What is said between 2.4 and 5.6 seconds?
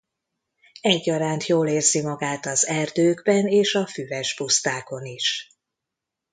az erdőkben és a füves pusztákon is.